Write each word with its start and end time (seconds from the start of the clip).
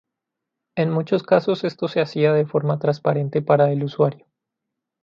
En 0.75 0.89
muchos 0.89 1.21
casos 1.21 1.63
esto 1.63 1.87
se 1.87 2.01
hacía 2.01 2.33
de 2.33 2.47
forma 2.47 2.79
transparente 2.79 3.43
para 3.43 3.71
el 3.71 3.83
usuario. 3.83 4.25